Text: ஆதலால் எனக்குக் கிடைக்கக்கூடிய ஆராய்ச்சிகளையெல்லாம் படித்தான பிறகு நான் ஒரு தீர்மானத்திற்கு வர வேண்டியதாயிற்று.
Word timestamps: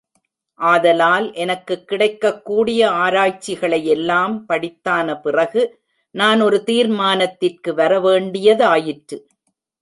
ஆதலால் 0.59 1.33
எனக்குக் 1.33 1.87
கிடைக்கக்கூடிய 1.87 2.89
ஆராய்ச்சிகளையெல்லாம் 2.91 4.45
படித்தான 4.45 5.17
பிறகு 5.17 5.63
நான் 6.15 6.41
ஒரு 6.41 6.63
தீர்மானத்திற்கு 6.65 7.73
வர 7.73 7.99
வேண்டியதாயிற்று. 7.99 9.19